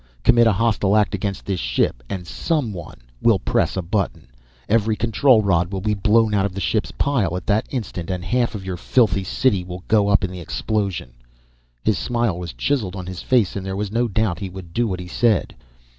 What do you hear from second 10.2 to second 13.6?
in the explosion." His smile was chiseled on his face